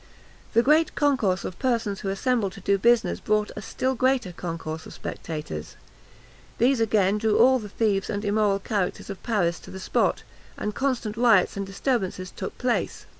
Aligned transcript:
The 0.53 0.63
great 0.63 0.95
concourse 0.95 1.45
of 1.45 1.59
persons 1.59 1.99
who 1.99 2.09
assembled 2.09 2.53
to 2.53 2.59
do 2.61 2.79
business 2.79 3.19
brought 3.19 3.51
a 3.55 3.61
still 3.61 3.93
greater 3.93 4.31
concourse 4.31 4.87
of 4.87 4.93
spectators. 4.95 5.75
These 6.57 6.79
again 6.79 7.19
drew 7.19 7.37
all 7.37 7.59
the 7.59 7.69
thieves 7.69 8.09
and 8.09 8.25
immoral 8.25 8.57
characters 8.57 9.11
of 9.11 9.21
Paris 9.21 9.59
to 9.59 9.69
the 9.69 9.79
spot, 9.79 10.23
and 10.57 10.73
constant 10.73 11.17
riots 11.17 11.55
and 11.55 11.67
disturbances 11.67 12.31
took 12.31 12.57
place. 12.57 13.05